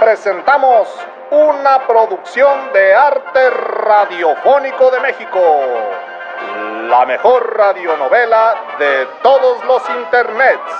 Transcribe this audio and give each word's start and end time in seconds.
presentamos 0.00 0.88
una 1.30 1.86
producción 1.86 2.72
de 2.72 2.94
arte 2.94 3.50
radiofónico 3.50 4.90
de 4.90 5.00
México. 5.00 5.40
La 6.88 7.04
mejor 7.04 7.54
radionovela 7.56 8.54
de 8.78 9.06
todos 9.22 9.62
los 9.64 9.82
internets. 9.90 10.72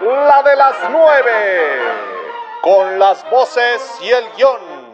La 0.00 0.42
de 0.42 0.56
las 0.56 0.76
nueve. 0.90 1.78
Con 2.62 2.98
las 2.98 3.28
voces 3.30 3.98
y 4.00 4.10
el 4.10 4.32
guion 4.32 4.90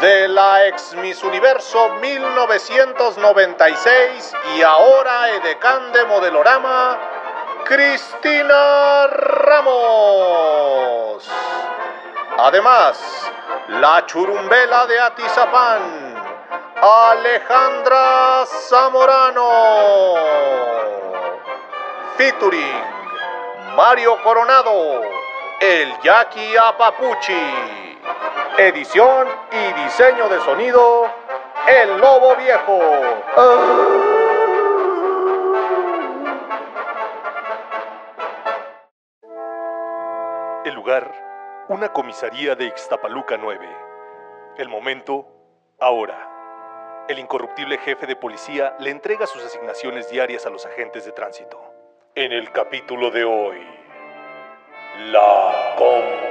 de 0.00 0.28
la 0.28 0.66
ex 0.66 0.94
Miss 0.94 1.22
Universo 1.24 1.88
1996 2.00 4.32
y 4.56 4.62
ahora 4.62 5.30
edecán 5.30 5.90
de 5.92 6.04
Modelorama, 6.04 6.98
Cristina 7.64 9.08
Ramos. 9.08 11.28
Además, 12.38 13.32
la 13.68 14.04
churumbela 14.04 14.86
de 14.86 15.00
Atizapán, 15.00 16.14
Alejandra 16.82 18.44
Zamorano. 18.44 19.48
Featuring, 22.18 22.82
Mario 23.74 24.22
Coronado, 24.22 25.00
el 25.60 25.98
Jackie 26.02 26.56
Apapuchi. 26.58 27.54
Edición 28.58 29.28
y 29.52 29.82
diseño 29.84 30.28
de 30.28 30.40
sonido, 30.40 31.10
El 31.66 31.98
Lobo 31.98 32.36
Viejo. 32.36 32.80
El 40.64 40.74
lugar, 40.74 41.25
una 41.68 41.92
comisaría 41.92 42.54
de 42.54 42.66
Ixtapaluca 42.66 43.36
9. 43.36 43.66
El 44.58 44.68
momento, 44.68 45.26
ahora. 45.80 47.04
El 47.08 47.18
incorruptible 47.18 47.78
jefe 47.78 48.06
de 48.06 48.14
policía 48.14 48.76
le 48.78 48.90
entrega 48.90 49.26
sus 49.26 49.44
asignaciones 49.44 50.08
diarias 50.08 50.46
a 50.46 50.50
los 50.50 50.64
agentes 50.64 51.04
de 51.04 51.12
tránsito. 51.12 51.60
En 52.14 52.32
el 52.32 52.52
capítulo 52.52 53.10
de 53.10 53.24
hoy, 53.24 53.60
la 55.10 55.74
combi. 55.76 56.25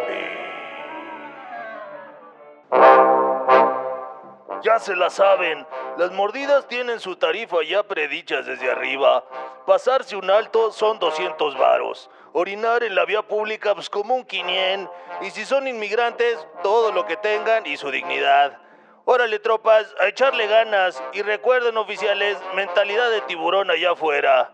Ya 4.65 4.79
se 4.79 4.95
la 4.95 5.11
saben, 5.11 5.63
las 5.95 6.11
mordidas 6.11 6.67
tienen 6.67 6.99
su 6.99 7.17
tarifa 7.17 7.57
ya 7.61 7.83
predichas 7.83 8.47
desde 8.47 8.71
arriba. 8.71 9.23
Pasarse 9.67 10.15
un 10.15 10.27
alto 10.31 10.71
son 10.71 10.97
200 10.97 11.55
varos. 11.55 12.09
Orinar 12.33 12.81
en 12.81 12.95
la 12.95 13.05
vía 13.05 13.21
pública 13.21 13.75
pues 13.75 13.91
como 13.91 14.15
un 14.15 14.25
500. 14.25 14.91
Y 15.21 15.29
si 15.29 15.45
son 15.45 15.67
inmigrantes, 15.67 16.47
todo 16.63 16.91
lo 16.91 17.05
que 17.05 17.15
tengan 17.15 17.67
y 17.67 17.77
su 17.77 17.91
dignidad. 17.91 18.57
Órale 19.05 19.37
tropas, 19.37 19.85
a 19.99 20.07
echarle 20.07 20.47
ganas 20.47 21.03
y 21.13 21.21
recuerden 21.21 21.77
oficiales, 21.77 22.35
mentalidad 22.55 23.11
de 23.11 23.21
tiburón 23.21 23.69
allá 23.69 23.91
afuera. 23.91 24.51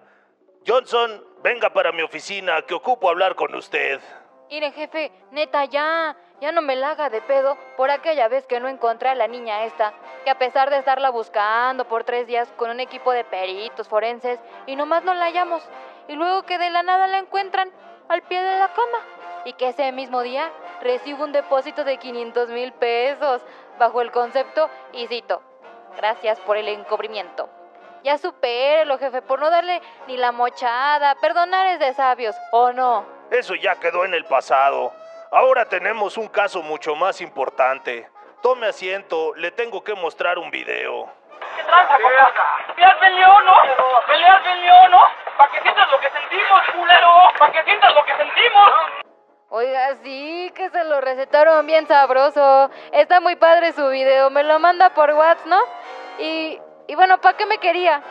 Johnson, 0.68 1.26
venga 1.42 1.70
para 1.70 1.94
mi 1.94 2.02
oficina 2.02 2.62
que 2.64 2.74
ocupo 2.74 3.10
hablar 3.10 3.36
con 3.36 3.56
usted. 3.56 4.02
Mire, 4.50 4.74
jefe, 4.74 5.10
neta, 5.32 5.64
ya, 5.64 6.18
ya 6.42 6.52
no 6.52 6.64
me 6.64 6.76
la 6.76 6.92
haga 6.92 7.10
de 7.10 7.22
pedo 7.22 7.56
por 7.78 7.92
aquella 7.92 8.28
vez 8.28 8.46
que 8.48 8.60
no 8.60 8.68
encontré 8.68 9.10
a 9.10 9.16
la 9.16 9.28
niña 9.28 9.64
esta, 9.64 9.94
que 10.26 10.32
a 10.32 10.40
pesar 10.40 10.72
de 10.72 10.78
estarla 10.78 11.12
buscando 11.12 11.86
por 11.86 12.04
tres 12.04 12.26
días 12.26 12.52
con 12.58 12.72
un 12.72 12.80
equipo 12.80 13.12
de 13.12 13.24
peritos 13.24 13.88
forenses 13.88 14.40
y 14.66 14.76
nomás 14.76 15.04
no 15.04 15.14
la 15.14 15.26
hallamos, 15.26 15.64
y 16.08 16.14
luego 16.14 16.44
que 16.44 16.58
de 16.58 16.72
la 16.72 16.82
nada 16.82 17.06
la 17.06 17.20
encuentran 17.20 17.72
al 18.10 18.24
pie 18.24 18.42
de 18.42 18.60
la 18.60 18.70
cama, 18.70 18.98
y 19.46 19.54
que 19.54 19.70
ese 19.70 19.92
mismo 19.92 20.22
día 20.22 20.52
recibo 20.82 21.24
un 21.24 21.32
depósito 21.32 21.84
de 21.84 21.98
500 21.98 22.50
mil 22.50 22.74
pesos, 22.74 23.42
bajo 23.78 24.02
el 24.02 24.12
concepto, 24.12 24.68
y 24.94 25.08
cito, 25.08 25.42
gracias 25.96 26.40
por 26.40 26.58
el 26.58 26.68
encubrimiento. 26.68 27.50
Ya 28.04 28.18
supérelo, 28.18 28.98
jefe, 28.98 29.22
por 29.22 29.40
no 29.40 29.52
darle 29.52 29.80
ni 30.08 30.18
la 30.18 30.32
mochada, 30.32 31.16
perdonar 31.22 31.68
es 31.68 31.80
de 31.80 31.94
sabios, 31.94 32.36
¿o 32.52 32.72
no? 32.72 33.06
Eso 33.30 33.54
ya 33.54 33.76
quedó 33.76 34.06
en 34.06 34.16
el 34.16 34.26
pasado. 34.26 34.92
Ahora 35.34 35.64
tenemos 35.64 36.18
un 36.18 36.28
caso 36.28 36.62
mucho 36.62 36.94
más 36.94 37.22
importante. 37.22 38.06
Tome 38.42 38.68
asiento, 38.68 39.34
le 39.36 39.52
tengo 39.52 39.82
que 39.82 39.96
mostrar 39.96 40.38
un 40.38 40.52
video. 40.52 41.10
¿Qué 41.56 41.64
tranza, 41.64 41.94
papá? 41.98 42.74
Pelear 42.76 43.00
peleó, 43.00 43.42
¿no? 43.44 43.54
Pelear 44.08 44.44
peleó, 44.44 44.90
¿no? 44.90 45.00
Para 45.38 45.50
que 45.54 45.62
sientas 45.62 45.90
lo 45.90 46.02
que 46.02 46.10
sentimos, 46.10 46.62
culero. 46.76 47.10
Para 47.40 47.52
que 47.54 47.64
sientas 47.64 47.96
lo 47.96 48.04
que 48.04 48.18
sentimos. 48.18 48.72
Oiga, 49.48 49.96
sí, 50.04 50.52
que 50.54 50.70
se 50.70 50.84
lo 50.84 51.00
recetaron 51.00 51.66
bien 51.66 51.88
sabroso. 51.88 52.70
Está 52.92 53.22
muy 53.22 53.38
padre 53.38 53.72
su 53.72 53.88
video, 53.88 54.30
me 54.32 54.44
lo 54.44 54.60
manda 54.60 54.90
por 54.90 55.12
WhatsApp, 55.12 55.46
¿no? 55.46 55.62
Y, 56.20 56.60
y 56.88 56.96
bueno, 56.96 57.22
¿para 57.22 57.38
qué 57.38 57.46
me 57.46 57.58
quería? 57.58 58.02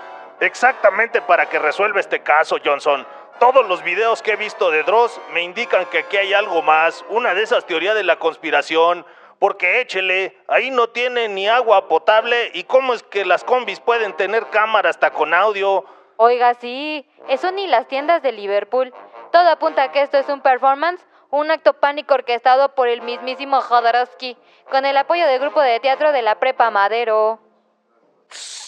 Exactamente 0.41 1.21
para 1.21 1.45
que 1.51 1.59
resuelva 1.59 2.01
este 2.01 2.23
caso, 2.23 2.57
Johnson. 2.65 3.07
Todos 3.41 3.67
los 3.67 3.83
videos 3.83 4.21
que 4.21 4.33
he 4.33 4.37
visto 4.37 4.71
de 4.71 4.83
Dross 4.83 5.19
me 5.33 5.41
indican 5.43 5.87
que 5.87 6.01
aquí 6.01 6.19
hay 6.19 6.35
algo 6.35 6.61
más, 6.61 7.03
una 7.09 7.33
de 7.33 7.43
esas 7.43 7.65
teorías 7.65 7.95
de 7.95 8.05
la 8.05 8.19
conspiración, 8.19 9.07
porque 9.39 9.81
échele, 9.81 10.37
ahí 10.47 10.71
no 10.71 10.91
tiene 10.91 11.27
ni 11.27 11.49
agua 11.49 11.89
potable 11.89 12.51
y 12.53 12.65
cómo 12.65 12.93
es 12.93 13.03
que 13.03 13.25
las 13.25 13.43
combis 13.43 13.81
pueden 13.81 14.13
tener 14.13 14.49
cámara 14.49 14.91
hasta 14.91 15.11
con 15.11 15.33
audio. 15.33 15.87
Oiga, 16.19 16.53
sí, 16.53 17.09
eso 17.29 17.51
ni 17.51 17.67
las 17.67 17.89
tiendas 17.89 18.23
de 18.23 18.33
Liverpool. 18.33 18.93
Todo 19.33 19.49
apunta 19.49 19.85
a 19.85 19.91
que 19.91 20.03
esto 20.03 20.19
es 20.19 20.29
un 20.29 20.43
performance, 20.43 21.03
un 21.31 21.51
acto 21.51 21.73
pánico 21.73 22.13
orquestado 22.13 22.75
por 22.75 22.89
el 22.89 23.01
mismísimo 23.01 23.63
Jodorowsky, 23.63 24.37
con 24.71 24.85
el 24.85 24.99
apoyo 24.99 25.27
del 25.27 25.41
grupo 25.41 25.63
de 25.63 25.81
teatro 25.81 26.13
de 26.13 26.21
la 26.21 26.35
Prepa 26.35 26.71
Madero. 26.71 27.41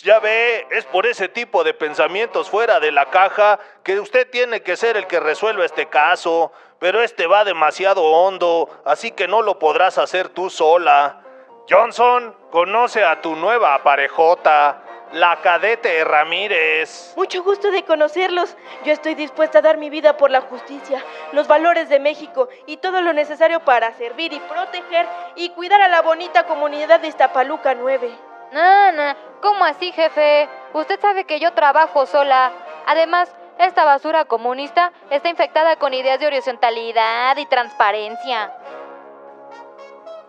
Ya 0.02 0.18
ve, 0.18 0.66
es 0.70 0.84
por 0.86 1.06
ese 1.06 1.28
tipo 1.28 1.62
de 1.62 1.74
pensamientos 1.74 2.50
fuera 2.50 2.80
de 2.80 2.90
la 2.90 3.06
caja 3.10 3.60
que 3.84 4.00
usted 4.00 4.28
tiene 4.28 4.62
que 4.62 4.76
ser 4.76 4.96
el 4.96 5.06
que 5.06 5.20
resuelva 5.20 5.64
este 5.64 5.86
caso, 5.86 6.52
pero 6.80 7.02
este 7.02 7.28
va 7.28 7.44
demasiado 7.44 8.02
hondo, 8.02 8.68
así 8.84 9.12
que 9.12 9.28
no 9.28 9.42
lo 9.42 9.60
podrás 9.60 9.98
hacer 9.98 10.28
tú 10.28 10.50
sola. 10.50 11.22
Johnson, 11.70 12.34
conoce 12.50 13.04
a 13.04 13.20
tu 13.20 13.36
nueva 13.36 13.80
parejota, 13.84 14.82
la 15.12 15.40
cadete 15.40 16.02
Ramírez. 16.02 17.12
Mucho 17.16 17.44
gusto 17.44 17.70
de 17.70 17.84
conocerlos. 17.84 18.56
Yo 18.84 18.92
estoy 18.92 19.14
dispuesta 19.14 19.58
a 19.58 19.62
dar 19.62 19.76
mi 19.76 19.90
vida 19.90 20.16
por 20.16 20.32
la 20.32 20.40
justicia, 20.40 21.04
los 21.32 21.46
valores 21.46 21.88
de 21.88 22.00
México 22.00 22.48
y 22.66 22.78
todo 22.78 23.00
lo 23.00 23.12
necesario 23.12 23.60
para 23.60 23.92
servir 23.94 24.32
y 24.32 24.40
proteger 24.40 25.06
y 25.36 25.50
cuidar 25.50 25.80
a 25.82 25.88
la 25.88 26.02
bonita 26.02 26.46
comunidad 26.46 26.98
de 26.98 27.08
Iztapaluca 27.08 27.74
9. 27.74 28.31
No, 28.52 28.92
no, 28.92 29.14
¿cómo 29.40 29.64
así, 29.64 29.92
jefe? 29.92 30.46
Usted 30.74 31.00
sabe 31.00 31.24
que 31.24 31.40
yo 31.40 31.52
trabajo 31.54 32.04
sola. 32.04 32.52
Además, 32.86 33.34
esta 33.58 33.84
basura 33.84 34.26
comunista 34.26 34.92
está 35.08 35.30
infectada 35.30 35.76
con 35.76 35.94
ideas 35.94 36.20
de 36.20 36.26
horizontalidad 36.26 37.36
y 37.38 37.46
transparencia. 37.46 38.52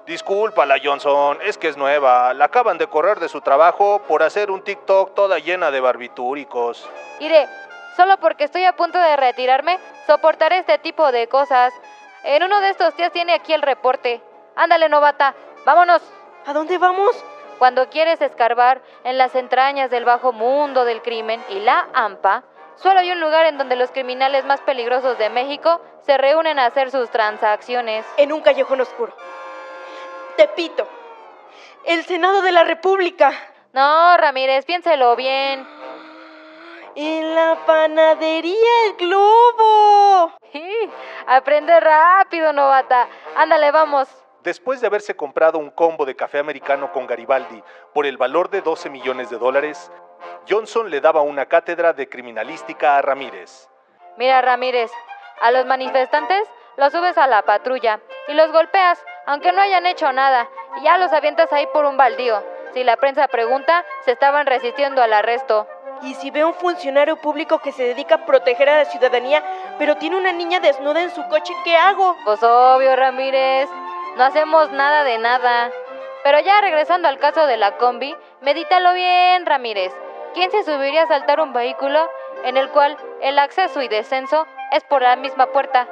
Discúlpala, 0.06 0.76
Johnson, 0.82 1.40
es 1.44 1.58
que 1.58 1.68
es 1.68 1.78
nueva. 1.78 2.34
La 2.34 2.46
acaban 2.46 2.78
de 2.78 2.88
correr 2.88 3.20
de 3.20 3.28
su 3.28 3.42
trabajo 3.42 4.02
por 4.08 4.24
hacer 4.24 4.52
un 4.52 4.62
TikTok 4.62 5.14
toda 5.14 5.40
llena 5.40 5.72
de 5.72 5.82
barbitúricos. 5.82 6.90
Iré, 7.20 7.48
solo 7.98 8.18
porque 8.18 8.46
estoy 8.46 8.64
a 8.64 8.76
punto 8.76 9.00
de 9.00 9.18
retirarme, 9.18 9.80
soportaré 10.08 10.60
este 10.60 10.78
tipo 10.78 11.12
de 11.12 11.28
cosas. 11.28 11.74
En 12.24 12.44
uno 12.44 12.62
de 12.62 12.70
estos 12.70 12.96
días 12.96 13.12
tiene 13.12 13.34
aquí 13.34 13.54
el 13.54 13.62
reporte. 13.62 14.22
Ándale, 14.56 14.88
novata, 14.88 15.36
vámonos. 15.66 16.02
¿A 16.46 16.54
dónde 16.54 16.78
vamos? 16.78 17.24
Cuando 17.64 17.88
quieres 17.88 18.20
escarbar 18.20 18.82
en 19.06 19.18
las 19.18 19.36
entrañas 19.36 19.90
del 19.90 20.04
bajo 20.04 20.34
mundo 20.34 20.84
del 20.84 21.02
crimen 21.02 21.42
y 21.48 21.62
la 21.62 21.88
AMPA, 21.94 22.44
solo 22.76 23.00
hay 23.00 23.10
un 23.10 23.22
lugar 23.22 23.46
en 23.46 23.58
donde 23.58 23.78
los 23.78 23.90
criminales 23.90 24.44
más 24.44 24.60
peligrosos 24.60 25.18
de 25.18 25.30
México 25.30 25.80
se 26.02 26.18
reúnen 26.18 26.60
a 26.60 26.66
hacer 26.66 26.92
sus 26.92 27.10
transacciones. 27.10 28.06
En 28.18 28.34
un 28.34 28.42
callejón 28.42 28.82
oscuro. 28.82 29.16
Tepito. 30.36 30.86
El 31.86 32.04
Senado 32.04 32.42
de 32.42 32.52
la 32.52 32.66
República. 32.66 33.32
No, 33.72 34.18
Ramírez, 34.18 34.66
piénselo 34.66 35.16
bien. 35.16 35.66
En 36.96 37.34
la 37.34 37.64
panadería 37.66 38.88
El 38.88 38.98
Globo. 38.98 40.34
Aprende 41.28 41.80
rápido, 41.80 42.52
novata. 42.52 43.08
Ándale, 43.38 43.72
vamos. 43.72 44.23
Después 44.44 44.82
de 44.82 44.88
haberse 44.88 45.16
comprado 45.16 45.58
un 45.58 45.70
combo 45.70 46.06
de 46.06 46.18
café 46.18 46.38
americano 46.38 46.92
con 46.92 47.08
Garibaldi 47.08 47.64
por 47.94 48.06
el 48.06 48.18
valor 48.18 48.50
de 48.50 48.62
12 48.62 48.90
millones 48.90 49.30
de 49.30 49.38
dólares, 49.38 49.90
Johnson 50.50 50.90
le 50.90 51.00
daba 51.00 51.22
una 51.22 51.46
cátedra 51.46 51.94
de 51.94 52.10
criminalística 52.10 52.98
a 52.98 53.02
Ramírez. 53.02 53.70
Mira, 54.18 54.42
Ramírez, 54.42 54.92
a 55.40 55.52
los 55.52 55.66
manifestantes 55.66 56.46
los 56.76 56.92
subes 56.92 57.18
a 57.18 57.28
la 57.28 57.44
patrulla 57.44 58.02
y 58.28 58.34
los 58.34 58.52
golpeas, 58.52 59.02
aunque 59.28 59.54
no 59.54 59.62
hayan 59.62 59.86
hecho 59.86 60.12
nada, 60.12 60.50
y 60.78 60.84
ya 60.84 60.98
los 60.98 61.14
avientas 61.14 61.54
ahí 61.54 61.66
por 61.72 61.86
un 61.86 61.96
baldío. 61.96 62.44
Si 62.74 62.84
la 62.84 62.98
prensa 62.98 63.30
pregunta, 63.30 63.86
se 64.04 64.12
estaban 64.12 64.46
resistiendo 64.46 65.02
al 65.02 65.14
arresto. 65.14 65.68
Y 66.02 66.16
si 66.16 66.32
veo 66.32 66.50
un 66.50 66.54
funcionario 66.56 67.16
público 67.16 67.60
que 67.60 67.72
se 67.72 67.84
dedica 67.84 68.16
a 68.16 68.26
proteger 68.26 68.68
a 68.68 68.78
la 68.80 68.86
ciudadanía, 68.86 69.42
pero 69.78 69.96
tiene 69.96 70.18
una 70.18 70.34
niña 70.34 70.60
desnuda 70.60 71.02
en 71.02 71.12
su 71.12 71.26
coche, 71.30 71.54
¿qué 71.64 71.78
hago? 71.78 72.18
Pues 72.26 72.44
obvio, 72.44 72.94
Ramírez. 72.98 73.70
No 74.16 74.24
hacemos 74.24 74.72
nada 74.72 75.04
de 75.04 75.18
nada. 75.18 75.72
Pero 76.24 76.40
ya 76.40 76.62
regresando 76.62 77.08
al 77.08 77.20
caso 77.20 77.48
de 77.48 77.58
la 77.58 77.78
combi, 77.78 78.16
medítalo 78.42 78.94
bien, 78.94 79.46
Ramírez. 79.46 79.94
¿Quién 80.34 80.52
se 80.52 80.64
subiría 80.64 81.04
a 81.04 81.08
saltar 81.08 81.42
un 81.42 81.52
vehículo 81.52 82.10
en 82.44 82.58
el 82.58 82.70
cual 82.70 82.96
el 83.22 83.40
acceso 83.40 83.82
y 83.82 83.88
descenso 83.88 84.46
es 84.72 84.84
por 84.84 85.02
la 85.02 85.16
misma 85.16 85.48
puerta? 85.48 85.88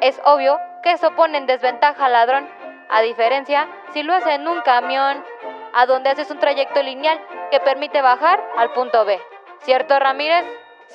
Es 0.00 0.20
obvio 0.24 0.58
que 0.82 0.92
eso 0.92 1.14
pone 1.16 1.38
en 1.38 1.46
desventaja 1.46 2.06
al 2.06 2.12
ladrón, 2.12 2.48
a 2.90 3.00
diferencia 3.00 3.66
si 3.92 4.02
lo 4.02 4.14
hace 4.14 4.34
en 4.34 4.46
un 4.46 4.60
camión, 4.60 5.24
a 5.72 5.86
donde 5.86 6.10
haces 6.10 6.30
un 6.30 6.38
trayecto 6.38 6.82
lineal 6.82 7.20
que 7.50 7.60
permite 7.60 8.02
bajar 8.02 8.42
al 8.56 8.72
punto 8.72 9.04
B. 9.04 9.20
¿Cierto, 9.60 9.98
Ramírez? 9.98 10.44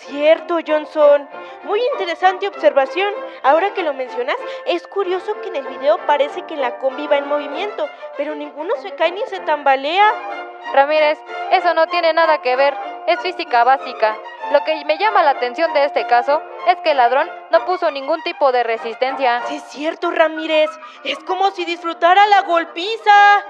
Cierto, 0.07 0.59
Johnson. 0.65 1.27
Muy 1.63 1.81
interesante 1.93 2.47
observación. 2.47 3.13
Ahora 3.43 3.73
que 3.73 3.83
lo 3.83 3.93
mencionas, 3.93 4.37
es 4.65 4.87
curioso 4.87 5.39
que 5.41 5.49
en 5.49 5.57
el 5.57 5.67
video 5.67 5.97
parece 6.05 6.43
que 6.43 6.55
la 6.55 6.77
combi 6.77 7.07
va 7.07 7.17
en 7.17 7.27
movimiento, 7.27 7.87
pero 8.17 8.33
ninguno 8.33 8.75
se 8.81 8.91
cae 8.91 9.11
ni 9.11 9.21
se 9.27 9.39
tambalea. 9.41 10.11
Ramírez, 10.73 11.19
eso 11.51 11.73
no 11.73 11.87
tiene 11.87 12.13
nada 12.13 12.41
que 12.41 12.55
ver, 12.55 12.75
es 13.07 13.19
física 13.21 13.63
básica. 13.63 14.17
Lo 14.51 14.63
que 14.63 14.83
me 14.85 14.97
llama 14.97 15.23
la 15.23 15.31
atención 15.31 15.73
de 15.73 15.85
este 15.85 16.07
caso 16.07 16.41
es 16.67 16.77
que 16.77 16.91
el 16.91 16.97
ladrón 16.97 17.29
no 17.51 17.65
puso 17.65 17.91
ningún 17.91 18.21
tipo 18.23 18.51
de 18.51 18.63
resistencia. 18.63 19.41
Sí, 19.47 19.57
es 19.57 19.63
cierto, 19.63 20.11
Ramírez. 20.11 20.69
Es 21.03 21.19
como 21.19 21.51
si 21.51 21.65
disfrutara 21.65 22.25
la 22.27 22.41
golpiza. 22.41 23.45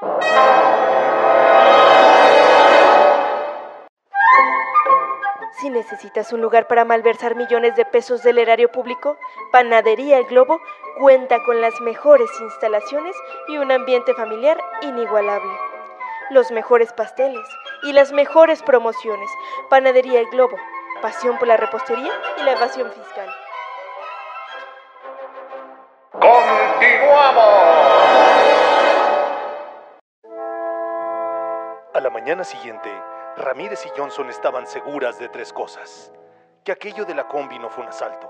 Si 5.53 5.69
necesitas 5.69 6.31
un 6.31 6.41
lugar 6.41 6.67
para 6.67 6.85
malversar 6.85 7.35
millones 7.35 7.75
de 7.75 7.83
pesos 7.83 8.23
del 8.23 8.37
erario 8.37 8.71
público, 8.71 9.17
Panadería 9.51 10.17
El 10.17 10.25
Globo 10.25 10.61
cuenta 10.99 11.43
con 11.43 11.59
las 11.59 11.81
mejores 11.81 12.29
instalaciones 12.39 13.15
y 13.47 13.57
un 13.57 13.71
ambiente 13.71 14.13
familiar 14.13 14.57
inigualable. 14.81 15.51
Los 16.29 16.51
mejores 16.51 16.93
pasteles 16.93 17.45
y 17.83 17.93
las 17.93 18.11
mejores 18.11 18.61
promociones. 18.61 19.29
Panadería 19.69 20.19
El 20.19 20.29
Globo, 20.29 20.55
pasión 21.01 21.37
por 21.39 21.47
la 21.47 21.57
repostería 21.57 22.11
y 22.39 22.43
la 22.43 22.51
evasión 22.53 22.91
fiscal. 22.91 23.29
¡Continuamos! 26.11 27.43
A 31.91 31.99
la 32.01 32.09
mañana 32.11 32.43
siguiente, 32.43 32.89
Ramírez 33.39 33.85
y 33.85 33.89
Johnson 33.97 34.29
estaban 34.29 34.67
seguras 34.67 35.17
de 35.17 35.29
tres 35.29 35.53
cosas. 35.53 36.11
Que 36.65 36.73
aquello 36.73 37.05
de 37.05 37.15
la 37.15 37.25
combi 37.25 37.57
no 37.57 37.69
fue 37.69 37.83
un 37.83 37.89
asalto, 37.89 38.29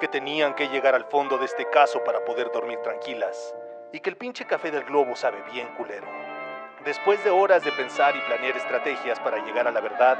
que 0.00 0.08
tenían 0.08 0.54
que 0.54 0.68
llegar 0.68 0.96
al 0.96 1.04
fondo 1.04 1.38
de 1.38 1.44
este 1.44 1.66
caso 1.70 2.02
para 2.02 2.24
poder 2.24 2.50
dormir 2.50 2.80
tranquilas, 2.82 3.54
y 3.92 4.00
que 4.00 4.10
el 4.10 4.16
pinche 4.16 4.44
café 4.46 4.72
del 4.72 4.82
globo 4.82 5.14
sabe 5.14 5.40
bien 5.52 5.68
culero. 5.76 6.08
Después 6.84 7.22
de 7.22 7.30
horas 7.30 7.64
de 7.64 7.70
pensar 7.70 8.16
y 8.16 8.20
planear 8.22 8.56
estrategias 8.56 9.20
para 9.20 9.38
llegar 9.44 9.68
a 9.68 9.70
la 9.70 9.80
verdad, 9.80 10.18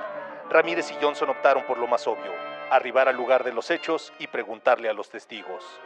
Ramírez 0.49 0.93
y 0.93 0.99
Johnson 1.03 1.31
optaron 1.31 1.65
por 1.65 1.79
lo 1.79 1.89
más 1.89 2.07
obvio, 2.07 2.33
arribar 2.71 3.09
al 3.09 3.17
lugar 3.17 3.43
de 3.43 3.53
los 3.53 3.69
hechos 3.69 4.13
y 4.21 4.29
preguntarle 4.29 4.89
a 4.89 4.93
los 4.93 5.11
testigos. 5.11 5.81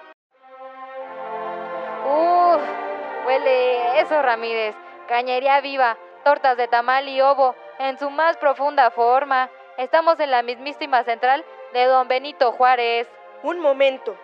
Uf, 2.05 2.63
huele 3.27 4.01
eso, 4.01 4.21
Ramírez. 4.21 4.77
Cañería 5.09 5.63
viva, 5.63 5.97
tortas 6.25 6.59
de 6.59 6.69
tamal 6.69 7.09
y 7.09 7.23
ovo, 7.23 7.55
en 7.79 7.99
su 7.99 8.11
más 8.11 8.37
profunda 8.37 8.91
forma. 8.91 9.51
Estamos 9.77 10.19
en 10.21 10.31
la 10.31 10.43
mismísima 10.43 11.03
central 11.05 11.45
de 11.73 11.85
Don 11.87 12.09
Benito 12.09 12.53
Juárez. 12.53 13.09
Un 13.43 13.59
momento. 13.61 14.17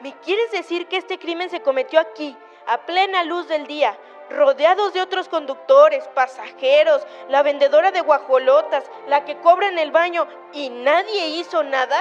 ¿Me 0.00 0.12
quieres 0.20 0.50
decir 0.50 0.86
que 0.86 0.96
este 0.96 1.18
crimen 1.18 1.50
se 1.50 1.60
cometió 1.60 2.00
aquí, 2.00 2.36
a 2.66 2.78
plena 2.78 3.24
luz 3.24 3.48
del 3.48 3.66
día, 3.66 3.96
rodeados 4.30 4.92
de 4.92 5.00
otros 5.00 5.28
conductores, 5.28 6.06
pasajeros, 6.08 7.06
la 7.28 7.42
vendedora 7.42 7.90
de 7.90 8.00
guajolotas, 8.00 8.90
la 9.08 9.24
que 9.24 9.38
cobra 9.38 9.68
en 9.68 9.78
el 9.78 9.90
baño 9.90 10.26
y 10.52 10.70
nadie 10.70 11.28
hizo 11.28 11.62
nada? 11.64 12.00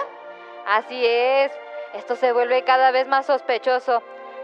Así 0.68 1.06
es. 1.06 1.52
Esto 1.94 2.16
se 2.16 2.32
vuelve 2.32 2.64
cada 2.64 2.92
vez 2.92 3.08
más 3.08 3.26
sospechoso. 3.26 4.04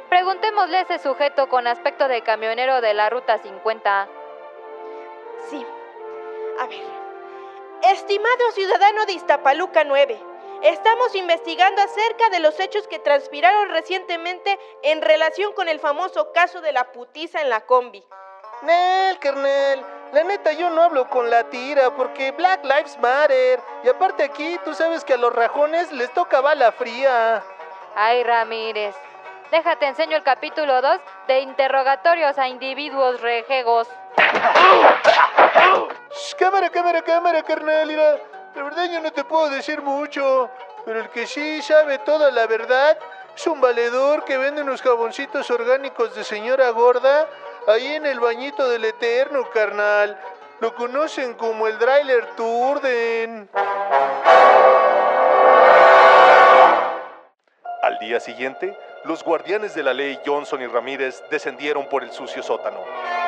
Preguntémosle 0.10 0.78
a 0.78 0.82
ese 0.82 1.00
sujeto 1.00 1.50
con 1.50 1.68
aspecto 1.68 2.08
de 2.08 2.22
camionero 2.22 2.82
de 2.82 2.94
la 2.94 3.10
Ruta 3.10 3.38
50. 3.38 4.08
Sí. 5.50 5.66
A 6.60 6.68
ver. 6.68 6.84
Estimado 7.92 8.52
ciudadano 8.52 9.06
de 9.06 9.14
Iztapaluca 9.14 9.84
9, 9.84 10.18
estamos 10.64 11.16
investigando 11.16 11.82
acerca 11.82 12.30
de 12.30 12.40
los 12.40 12.60
hechos 12.60 12.88
que 12.88 13.00
transpiraron 13.00 13.70
recientemente 13.70 14.58
en 14.84 15.02
relación 15.02 15.54
con 15.54 15.68
el 15.68 15.80
famoso 15.80 16.32
caso 16.32 16.62
de 16.62 16.72
la 16.72 16.92
putiza 16.92 17.42
en 17.42 17.50
la 17.50 17.62
combi. 17.62 18.04
Nel, 18.62 19.20
carnal. 19.20 19.86
La 20.14 20.24
neta, 20.24 20.54
yo 20.54 20.70
no 20.70 20.84
hablo 20.84 21.10
con 21.10 21.30
la 21.30 21.50
tira 21.50 21.94
porque 21.96 22.32
Black 22.32 22.64
Lives 22.64 22.98
Matter. 23.00 23.60
Y 23.84 23.90
aparte 23.90 24.24
aquí, 24.24 24.58
tú 24.64 24.74
sabes 24.74 25.04
que 25.04 25.14
a 25.14 25.18
los 25.18 25.34
rajones 25.34 25.92
les 25.92 26.14
toca 26.14 26.40
bala 26.40 26.72
fría. 26.72 27.44
Ay, 27.96 28.24
Ramírez. 28.24 28.96
Déjate 29.52 29.88
enseño 29.88 30.16
el 30.16 30.24
capítulo 30.24 30.82
2 30.82 31.00
de 31.28 31.40
interrogatorios 31.42 32.38
a 32.38 32.48
individuos 32.48 33.22
rejegos. 33.22 33.90
Cámara, 36.38 36.70
cámara, 36.70 37.02
cámara, 37.02 37.44
carnal. 37.44 37.88
Mira, 37.88 38.20
la 38.56 38.64
verdad 38.64 38.86
yo 38.92 39.02
no 39.02 39.12
te 39.12 39.24
puedo 39.24 39.50
decir 39.50 39.82
mucho. 39.82 40.50
Pero 40.86 41.00
el 41.00 41.10
que 41.10 41.26
sí 41.26 41.62
sabe 41.62 41.98
toda 42.00 42.30
la 42.30 42.46
verdad 42.46 42.98
es 43.36 43.48
un 43.48 43.60
valedor 43.60 44.24
que 44.24 44.38
vende 44.38 44.62
unos 44.62 44.82
jaboncitos 44.82 45.50
orgánicos 45.50 46.14
de 46.14 46.24
señora 46.24 46.70
gorda 46.70 47.28
ahí 47.68 47.96
en 47.96 48.06
el 48.06 48.20
bañito 48.20 48.70
del 48.70 48.86
Eterno, 48.86 49.50
carnal. 49.50 50.20
Lo 50.60 50.76
conocen 50.76 51.34
como 51.34 51.68
el 51.68 51.80
Drailer 51.80 52.36
Turden. 52.36 53.50
Al 57.82 58.00
día 58.00 58.20
siguiente, 58.20 58.78
los 59.06 59.24
guardianes 59.24 59.74
de 59.76 59.84
la 59.84 59.94
ley 59.94 60.20
Johnson 60.26 60.62
y 60.62 60.68
Ramírez 60.68 61.24
descendieron 61.30 61.88
por 61.88 62.04
el 62.04 62.12
sucio 62.12 62.42
sótano, 62.42 62.80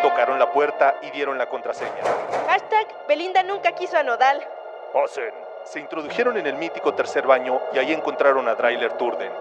tocaron 0.01 0.39
la 0.39 0.51
puerta 0.51 0.95
y 1.01 1.11
dieron 1.11 1.37
la 1.37 1.47
contraseña. 1.47 2.01
Hashtag 2.47 2.87
Belinda 3.07 3.43
nunca 3.43 3.73
quiso 3.73 3.97
a 3.97 4.03
Nodal. 4.03 4.45
Pasen. 4.93 5.33
Se 5.65 5.79
introdujeron 5.79 6.37
en 6.37 6.45
el 6.45 6.55
mítico 6.55 6.93
tercer 6.93 7.25
baño 7.25 7.59
y 7.73 7.79
ahí 7.79 7.91
encontraron 7.91 8.47
a 8.47 8.55
Drailer 8.55 8.93
Turden, 8.93 9.31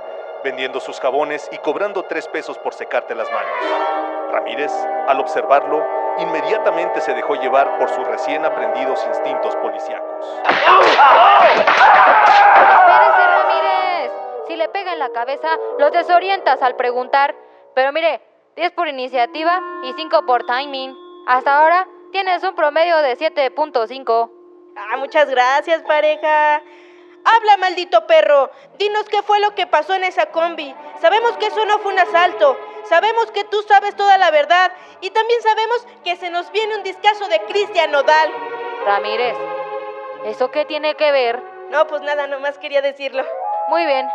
vendiendo 0.43 0.81
sus 0.81 0.99
jabones 0.99 1.49
y 1.53 1.59
cobrando 1.59 2.03
tres 2.05 2.27
pesos 2.29 2.59
por 2.59 2.73
secarte 2.73 3.15
las 3.15 3.31
manos. 3.31 4.33
Ramírez, 4.33 4.73
al 5.07 5.21
observarlo, 5.21 5.87
inmediatamente 6.19 7.01
se 7.01 7.13
dejó 7.13 7.35
llevar 7.35 7.79
por 7.79 7.91
sus 7.91 8.07
recién 8.07 8.45
aprendidos 8.45 9.05
instintos 9.07 9.55
policíacos. 9.57 10.27
Pega 14.75 14.93
en 14.93 14.99
la 14.99 15.11
cabeza, 15.11 15.49
lo 15.79 15.91
desorientas 15.91 16.61
al 16.61 16.75
preguntar. 16.75 17.35
Pero 17.75 17.93
mire, 17.93 18.21
10 18.57 18.73
por 18.73 18.89
iniciativa 18.89 19.63
y 19.85 19.93
5 19.95 20.27
por 20.27 20.45
timing. 20.45 20.95
Hasta 21.29 21.59
ahora 21.59 21.87
tienes 22.11 22.43
un 22.43 22.57
promedio 22.57 22.99
de 22.99 23.17
7.5. 23.17 24.31
Ah, 24.77 24.97
muchas 24.97 25.31
gracias, 25.31 25.83
pareja. 25.85 26.61
Habla, 27.25 27.57
maldito 27.59 28.07
perro. 28.07 28.51
Dinos 28.77 29.09
qué 29.09 29.23
fue 29.23 29.39
lo 29.41 29.55
que 29.55 29.69
pasó 29.69 29.95
en 29.95 30.05
esa 30.05 30.27
combi. 30.27 30.75
Sabemos 31.01 31.37
que 31.39 31.47
eso 31.47 31.65
no 31.65 31.79
fue 31.79 31.93
un 31.93 32.01
asalto. 32.01 32.59
Sabemos 32.89 33.31
que 33.31 33.45
tú 33.45 33.63
sabes 33.63 33.95
toda 33.95 34.19
la 34.19 34.33
verdad. 34.33 34.73
Y 35.01 35.11
también 35.11 35.41
sabemos 35.41 35.87
que 36.03 36.17
se 36.17 36.31
nos 36.31 36.51
viene 36.51 36.77
un 36.77 36.83
discazo 36.83 37.29
de 37.29 37.41
Cristian 37.43 37.93
Nodal. 37.93 38.31
Ramírez, 38.85 39.37
¿eso 40.27 40.51
qué 40.51 40.65
tiene 40.65 40.97
que 40.97 41.13
ver? 41.13 41.41
No, 41.71 41.87
pues 41.87 42.03
nada, 42.03 42.27
nomás 42.27 42.59
quería 42.59 42.83
decirlo. 42.83 43.25
Muy 43.69 43.87
bien. 43.87 44.07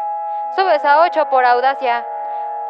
Subes 0.55 0.83
a 0.83 1.01
8 1.01 1.29
por 1.29 1.45
audacia. 1.45 2.05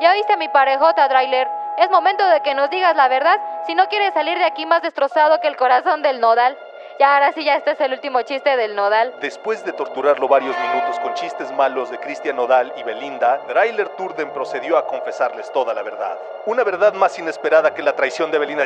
Ya 0.01 0.11
oíste 0.11 0.33
a 0.33 0.37
mi 0.37 0.49
parejota, 0.49 1.07
Drailer. 1.07 1.47
Es 1.77 1.89
momento 1.89 2.27
de 2.27 2.41
que 2.41 2.53
nos 2.53 2.69
digas 2.69 2.95
la 2.95 3.07
verdad 3.07 3.39
si 3.65 3.73
no 3.73 3.87
quieres 3.87 4.13
salir 4.13 4.37
de 4.37 4.43
aquí 4.43 4.65
más 4.65 4.81
destrozado 4.81 5.39
que 5.39 5.47
el 5.47 5.55
corazón 5.55 6.01
del 6.01 6.19
nodal. 6.19 6.57
Ya 6.99 7.13
ahora 7.13 7.31
sí, 7.31 7.45
ya 7.45 7.55
este 7.55 7.71
es 7.71 7.79
el 7.79 7.93
último 7.93 8.21
chiste 8.23 8.57
del 8.57 8.75
nodal. 8.75 9.15
Después 9.21 9.63
de 9.63 9.71
torturarlo 9.71 10.27
varios 10.27 10.57
minutos 10.59 10.99
con 10.99 11.13
chistes 11.13 11.49
malos 11.53 11.89
de 11.89 11.97
Cristian 11.97 12.35
Nodal 12.35 12.73
y 12.75 12.83
Belinda, 12.83 13.37
Drailer 13.47 13.87
Turden 13.89 14.31
procedió 14.31 14.77
a 14.77 14.85
confesarles 14.85 15.49
toda 15.53 15.73
la 15.73 15.81
verdad. 15.81 16.17
Una 16.45 16.65
verdad 16.65 16.93
más 16.93 17.17
inesperada 17.17 17.73
que 17.73 17.81
la 17.81 17.95
traición 17.95 18.29
de 18.31 18.39
Belinda. 18.39 18.65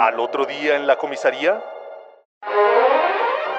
Al 0.00 0.18
otro 0.18 0.44
día 0.44 0.74
en 0.74 0.88
la 0.88 0.96
comisaría, 0.96 1.62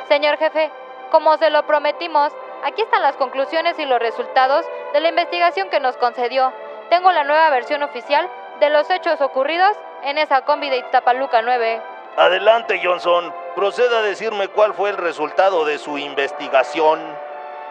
Señor 0.09 0.37
jefe, 0.37 0.69
como 1.11 1.37
se 1.37 1.49
lo 1.49 1.65
prometimos, 1.65 2.33
aquí 2.63 2.81
están 2.81 3.01
las 3.01 3.15
conclusiones 3.15 3.77
y 3.79 3.85
los 3.85 3.99
resultados 3.99 4.65
de 4.93 4.99
la 4.99 5.09
investigación 5.09 5.69
que 5.69 5.79
nos 5.79 5.97
concedió. 5.97 6.51
Tengo 6.89 7.11
la 7.11 7.23
nueva 7.23 7.49
versión 7.49 7.83
oficial 7.83 8.29
de 8.59 8.69
los 8.69 8.89
hechos 8.89 9.19
ocurridos 9.21 9.75
en 10.03 10.17
esa 10.17 10.41
combi 10.41 10.69
de 10.69 10.77
Iztapaluca 10.77 11.41
9. 11.41 11.81
Adelante, 12.17 12.79
Johnson. 12.83 13.33
Proceda 13.55 13.99
a 13.99 14.01
decirme 14.01 14.47
cuál 14.49 14.73
fue 14.73 14.89
el 14.89 14.97
resultado 14.97 15.65
de 15.65 15.77
su 15.77 15.97
investigación. 15.97 16.99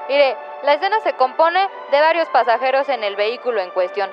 Mire, 0.08 0.36
la 0.62 0.74
escena 0.74 1.00
se 1.00 1.14
compone 1.14 1.68
de 1.90 2.00
varios 2.00 2.28
pasajeros 2.28 2.88
en 2.88 3.04
el 3.04 3.16
vehículo 3.16 3.60
en 3.60 3.70
cuestión. 3.70 4.10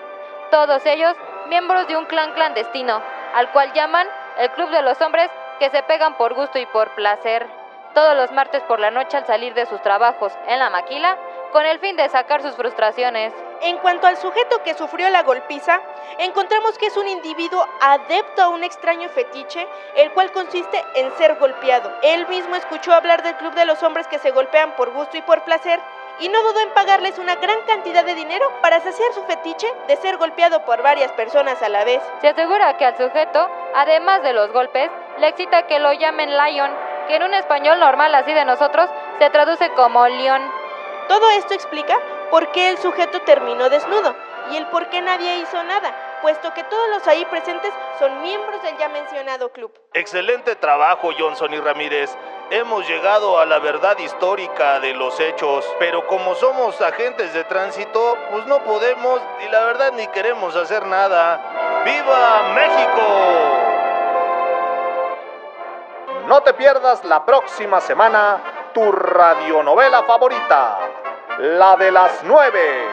Todos 0.49 0.85
ellos 0.85 1.15
miembros 1.47 1.87
de 1.87 1.97
un 1.97 2.05
clan 2.05 2.33
clandestino, 2.33 3.01
al 3.33 3.51
cual 3.51 3.73
llaman 3.73 4.07
el 4.37 4.49
Club 4.51 4.69
de 4.69 4.81
los 4.81 4.99
Hombres 5.01 5.29
que 5.59 5.69
se 5.69 5.83
pegan 5.83 6.15
por 6.15 6.33
gusto 6.33 6.59
y 6.59 6.65
por 6.65 6.89
placer. 6.95 7.60
Todos 7.93 8.15
los 8.15 8.31
martes 8.31 8.61
por 8.63 8.79
la 8.79 8.89
noche 8.89 9.17
al 9.17 9.25
salir 9.25 9.53
de 9.53 9.65
sus 9.65 9.81
trabajos 9.81 10.31
en 10.47 10.59
la 10.59 10.69
maquila, 10.69 11.17
con 11.51 11.65
el 11.65 11.79
fin 11.79 11.97
de 11.97 12.07
sacar 12.07 12.41
sus 12.41 12.55
frustraciones. 12.55 13.33
En 13.61 13.77
cuanto 13.79 14.07
al 14.07 14.15
sujeto 14.15 14.63
que 14.63 14.73
sufrió 14.73 15.09
la 15.09 15.23
golpiza, 15.23 15.81
encontramos 16.17 16.77
que 16.77 16.87
es 16.87 16.95
un 16.95 17.07
individuo 17.07 17.65
adepto 17.81 18.41
a 18.43 18.47
un 18.47 18.63
extraño 18.63 19.09
fetiche, 19.09 19.67
el 19.95 20.11
cual 20.13 20.31
consiste 20.31 20.81
en 20.95 21.11
ser 21.17 21.35
golpeado. 21.35 21.91
Él 22.01 22.25
mismo 22.27 22.55
escuchó 22.55 22.93
hablar 22.93 23.23
del 23.23 23.35
club 23.35 23.53
de 23.53 23.65
los 23.65 23.83
hombres 23.83 24.07
que 24.07 24.19
se 24.19 24.31
golpean 24.31 24.71
por 24.77 24.91
gusto 24.93 25.17
y 25.17 25.21
por 25.21 25.43
placer, 25.43 25.81
y 26.19 26.29
no 26.29 26.41
dudó 26.43 26.61
en 26.61 26.73
pagarles 26.73 27.19
una 27.19 27.35
gran 27.35 27.61
cantidad 27.67 28.05
de 28.05 28.15
dinero 28.15 28.45
para 28.61 28.79
saciar 28.79 29.11
su 29.13 29.23
fetiche 29.23 29.67
de 29.87 29.97
ser 29.97 30.17
golpeado 30.17 30.63
por 30.63 30.81
varias 30.81 31.11
personas 31.11 31.61
a 31.61 31.69
la 31.69 31.83
vez. 31.83 32.01
Se 32.21 32.29
asegura 32.29 32.77
que 32.77 32.85
al 32.85 32.97
sujeto, 32.97 33.49
además 33.75 34.23
de 34.23 34.33
los 34.33 34.51
golpes, 34.51 34.89
le 35.19 35.27
excita 35.27 35.67
que 35.67 35.79
lo 35.79 35.91
llamen 35.93 36.37
Lion, 36.37 36.71
que 37.11 37.17
en 37.17 37.23
un 37.23 37.33
español 37.33 37.77
normal 37.77 38.15
así 38.15 38.33
de 38.33 38.45
nosotros 38.45 38.89
se 39.19 39.29
traduce 39.31 39.69
como 39.71 40.07
león. 40.07 40.41
Todo 41.09 41.29
esto 41.31 41.53
explica 41.53 41.97
por 42.29 42.53
qué 42.53 42.69
el 42.69 42.77
sujeto 42.77 43.19
terminó 43.23 43.69
desnudo 43.69 44.15
y 44.49 44.55
el 44.55 44.65
por 44.67 44.87
qué 44.89 45.01
nadie 45.01 45.39
hizo 45.39 45.61
nada, 45.63 45.93
puesto 46.21 46.53
que 46.53 46.63
todos 46.63 46.89
los 46.89 47.05
ahí 47.09 47.25
presentes 47.25 47.73
son 47.99 48.21
miembros 48.21 48.63
del 48.63 48.77
ya 48.77 48.87
mencionado 48.87 49.51
club. 49.51 49.73
Excelente 49.93 50.55
trabajo, 50.55 51.09
Johnson 51.19 51.53
y 51.53 51.59
Ramírez. 51.59 52.17
Hemos 52.49 52.87
llegado 52.87 53.39
a 53.39 53.45
la 53.45 53.59
verdad 53.59 53.97
histórica 53.99 54.79
de 54.79 54.93
los 54.93 55.19
hechos, 55.19 55.69
pero 55.79 56.07
como 56.07 56.35
somos 56.35 56.79
agentes 56.79 57.33
de 57.33 57.43
tránsito, 57.43 58.17
pues 58.31 58.45
no 58.45 58.63
podemos 58.63 59.19
y 59.45 59.51
la 59.51 59.65
verdad 59.65 59.91
ni 59.91 60.07
queremos 60.07 60.55
hacer 60.55 60.85
nada. 60.85 61.83
¡Viva 61.83 62.53
México! 62.55 63.70
No 66.27 66.41
te 66.41 66.53
pierdas 66.53 67.03
la 67.05 67.25
próxima 67.25 67.81
semana 67.81 68.69
tu 68.73 68.91
radionovela 68.91 70.03
favorita, 70.03 70.79
la 71.39 71.75
de 71.75 71.91
las 71.91 72.23
nueve. 72.23 72.85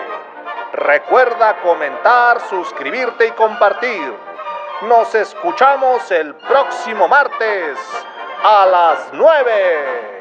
Recuerda 0.73 1.61
comentar, 1.63 2.41
suscribirte 2.49 3.27
y 3.27 3.31
compartir. 3.33 4.15
Nos 4.83 5.15
escuchamos 5.15 6.11
el 6.11 6.35
próximo 6.37 7.09
martes 7.09 7.79
a 8.45 8.67
las 8.67 9.13
nueve. 9.13 10.18